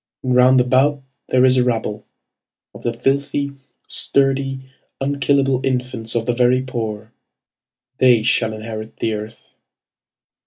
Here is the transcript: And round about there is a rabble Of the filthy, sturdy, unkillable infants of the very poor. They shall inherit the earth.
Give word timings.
And 0.23 0.35
round 0.35 0.59
about 0.59 1.03
there 1.29 1.45
is 1.45 1.57
a 1.57 1.63
rabble 1.63 2.07
Of 2.73 2.81
the 2.81 2.91
filthy, 2.91 3.51
sturdy, 3.87 4.61
unkillable 4.99 5.63
infants 5.63 6.15
of 6.15 6.25
the 6.25 6.33
very 6.33 6.63
poor. 6.63 7.11
They 7.99 8.23
shall 8.23 8.51
inherit 8.53 8.97
the 8.97 9.13
earth. 9.13 9.53